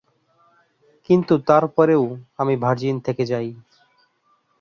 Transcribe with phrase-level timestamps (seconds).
[1.09, 2.03] কিন্তু তারপরেও
[2.37, 3.49] আমি ভার্জিন থেকে যাই।